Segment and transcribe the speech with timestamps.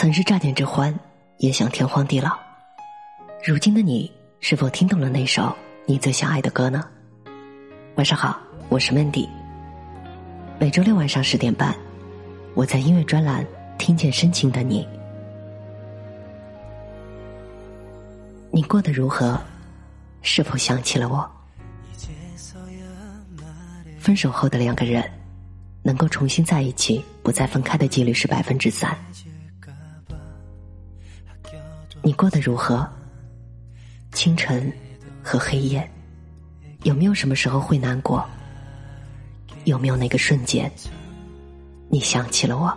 [0.00, 0.98] 曾是乍见之欢，
[1.36, 2.34] 也想天荒地老。
[3.44, 6.88] 如今的你，是否听懂了那首你最想爱的歌呢？
[7.96, 8.40] 晚上好，
[8.70, 9.28] 我是 Mandy。
[10.58, 11.76] 每周六晚上十点半，
[12.54, 13.46] 我在音乐专栏
[13.76, 14.88] 听见深情的你。
[18.50, 19.38] 你过得如何？
[20.22, 21.30] 是否想起了我？
[23.98, 25.04] 分手后的两个人，
[25.82, 28.96] 能够重新在一起，不再分开的几率是百分之三。
[32.10, 32.84] 你过得如何？
[34.10, 34.72] 清晨
[35.22, 35.88] 和黑夜，
[36.82, 38.28] 有没有什么时候会难过？
[39.62, 40.68] 有没有那个瞬间，
[41.88, 42.76] 你想起了我？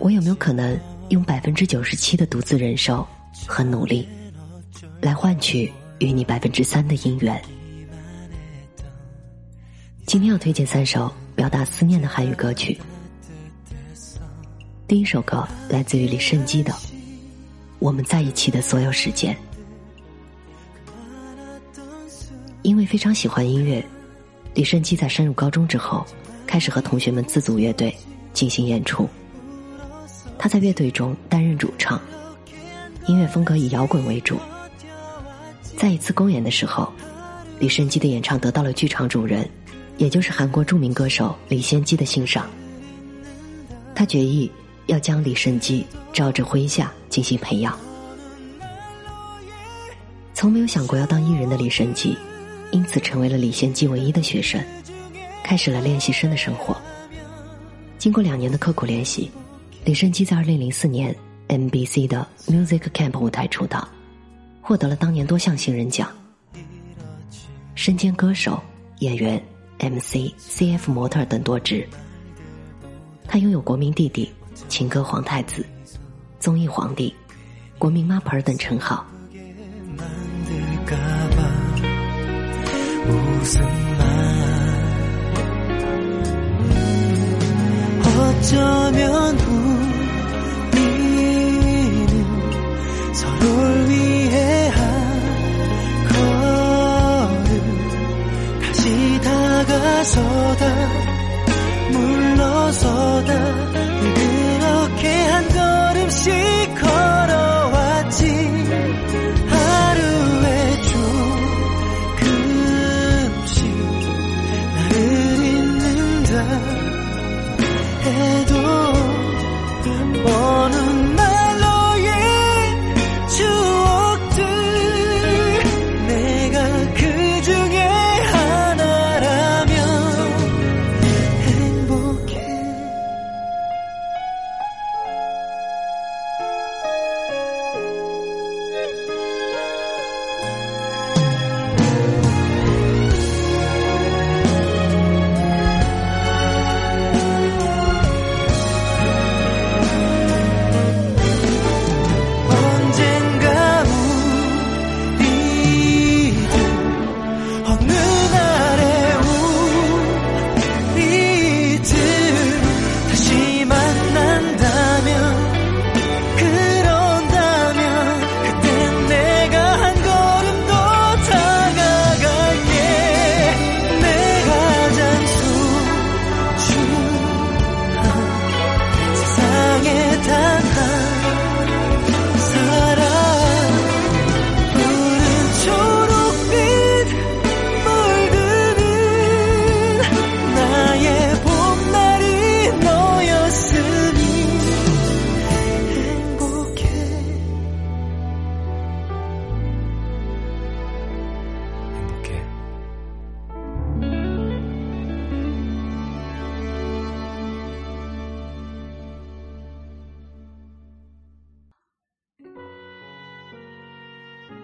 [0.00, 0.78] 我有没有可能
[1.08, 3.08] 用百分之九十七的独自忍受
[3.46, 4.06] 和努力，
[5.00, 7.42] 来换取与你百分之三的姻缘？
[10.04, 12.78] 今天要推荐三首表达思念的韩语歌曲。
[14.90, 16.72] 第一首歌来自于李胜基的
[17.78, 19.32] 《我们在一起的所有时间》，
[22.62, 23.86] 因为非常喜欢音乐，
[24.52, 26.04] 李胜基在升入高中之后，
[26.44, 27.96] 开始和同学们自组乐队
[28.32, 29.08] 进行演出。
[30.36, 32.02] 他在乐队中担任主唱，
[33.06, 34.40] 音乐风格以摇滚为主。
[35.76, 36.92] 在一次公演的时候，
[37.60, 39.48] 李胜基的演唱得到了剧场主人，
[39.98, 42.50] 也就是韩国著名歌手李仙基的欣赏。
[43.94, 44.50] 他决意。
[44.90, 47.78] 要将李胜基招至麾下进行培养。
[50.34, 52.16] 从没有想过要当艺人的李胜基，
[52.72, 54.60] 因此成为了李贤基唯一的学生，
[55.44, 56.76] 开始了练习生的生活。
[57.98, 59.30] 经过两年的刻苦练习，
[59.84, 61.14] 李胜基在二零零四年
[61.48, 63.88] MBC 的 Music Camp 舞台出道，
[64.60, 66.10] 获得了当年多项新人奖。
[67.76, 68.60] 身兼歌手、
[68.98, 69.40] 演员、
[69.78, 71.86] MC、CF 模特等多职。
[73.28, 74.28] 他拥有国民弟弟。
[74.68, 75.64] 情歌皇太子、
[76.38, 77.14] 综艺皇帝、
[77.78, 79.04] 国民妈盆等称号。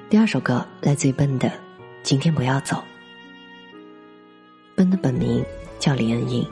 [0.09, 1.49] 第二首歌来自于奔的
[2.05, 2.77] 《今天不要走》。
[4.77, 5.45] 奔的本名
[5.81, 6.47] 叫李恩英，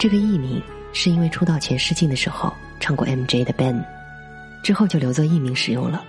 [0.00, 0.60] 这个艺名
[0.92, 3.84] 是因为出道前试镜的时候唱过 MJ 的 Ben，
[4.64, 6.04] 之后就留作艺名使用了。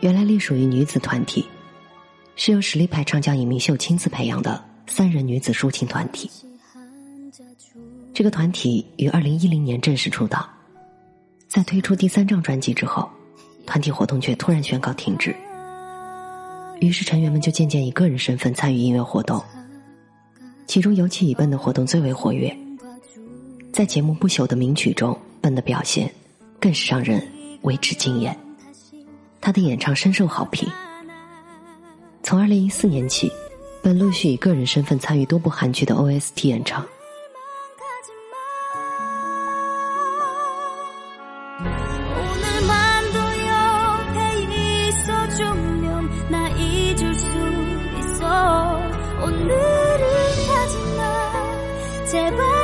[0.00, 1.46] 原来隶属于女子团体，
[2.34, 6.30] 是由实力派唱将尹明秀亲自培养的三人女子抒情团体。
[8.12, 10.46] 这个团体于二零一零年正式出道，
[11.48, 13.10] 在推出第三张专辑之后。
[13.66, 15.34] 团体活动却突然宣告停止，
[16.80, 19.42] 于是成员们就渐渐以个人身份参与音乐活动。
[20.66, 22.56] 其中尤其以笨的活动最为活跃，
[23.72, 26.10] 在节目不朽的名曲中，笨的表现
[26.58, 27.20] 更是让人
[27.62, 28.36] 为之惊艳。
[29.40, 30.68] 他的演唱深受好评。
[32.22, 33.30] 从二零一四年起，
[33.82, 36.84] 笨陆续以个人身份参与多部韩剧的 OST 演唱。
[49.26, 52.55] 오늘은 가지마 제발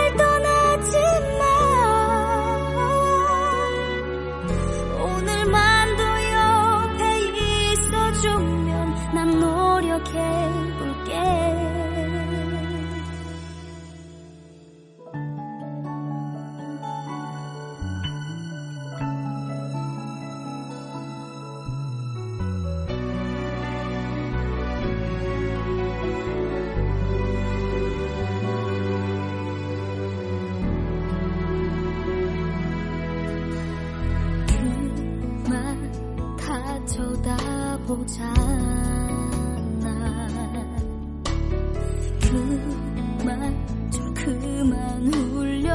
[42.33, 45.75] 그만 좀 그만 울려.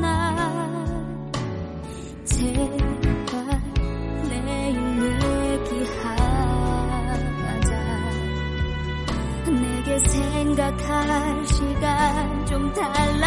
[0.00, 0.34] 나
[2.24, 3.62] 제발
[4.28, 4.76] 내일
[5.62, 6.10] 얘기하자.
[9.52, 13.20] 내게 생각할 시간 좀말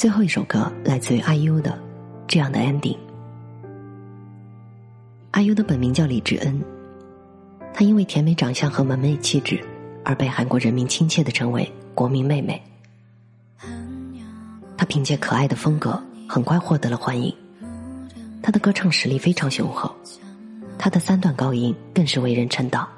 [0.00, 1.72] 最后一首歌来自于 IU 的
[2.26, 2.96] 《这样的 ending》。
[5.34, 6.58] IU 的本名叫李智恩，
[7.74, 9.62] 她因为甜美长相和完美气质
[10.02, 12.62] 而被韩国人民亲切的称为“国民妹妹”。
[14.74, 17.30] 她凭借可爱的风格，很快获得了欢迎。
[18.42, 19.94] 她的歌唱实力非常雄厚，
[20.78, 22.88] 她的三段高音更是为人称道。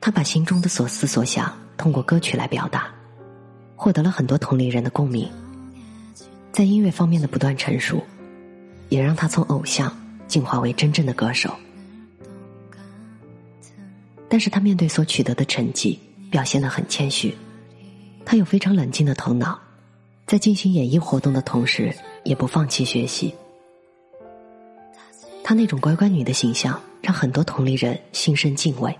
[0.00, 2.86] 她把心中的所思所想通过歌曲来表达，
[3.74, 5.28] 获得了很多同龄人的共鸣。
[6.52, 8.02] 在音乐方面的不断成熟，
[8.88, 9.94] 也让他从偶像
[10.26, 11.54] 进化为真正的歌手。
[14.28, 15.98] 但是他面对所取得的成绩，
[16.30, 17.34] 表现得很谦虚。
[18.24, 19.58] 他有非常冷静的头脑，
[20.26, 23.34] 在进行演艺活动的同时，也不放弃学习。
[25.42, 28.94] 她那种乖乖女的形象，让很多同龄人心生敬畏，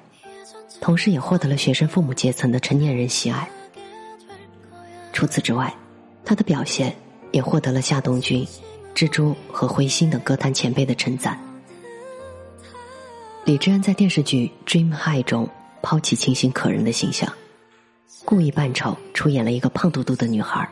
[0.81, 3.47] 同时也获得了学生父母阶层的成年人喜爱。
[5.13, 5.75] 除此之外，
[6.25, 6.97] 她的表现
[7.33, 8.47] 也获得了夏东君、
[8.95, 11.39] 蜘蛛和灰心等歌坛前辈的称赞。
[13.45, 15.49] 李智恩在电视剧《Dream High》中
[15.81, 17.33] 抛弃清新可人的形象，
[18.25, 20.69] 故意扮丑出演了一个胖嘟嘟的女孩。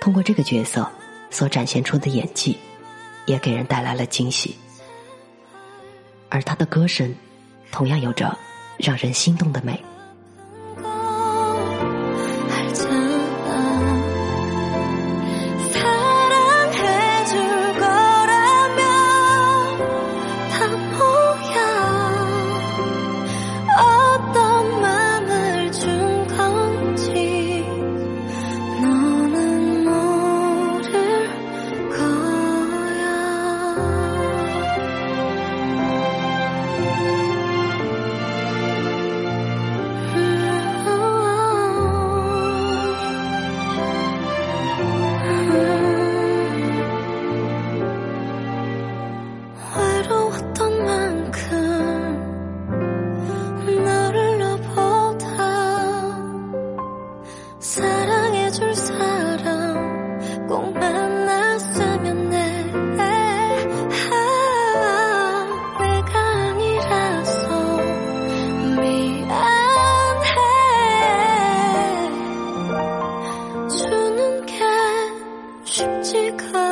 [0.00, 0.88] 通过这个角色
[1.30, 2.56] 所展现出的演技，
[3.26, 4.56] 也给人带来了惊喜。
[6.28, 7.14] 而她的歌声，
[7.70, 8.36] 同样有着
[8.78, 9.80] 让人心动的美。
[75.78, 76.65] 是几颗？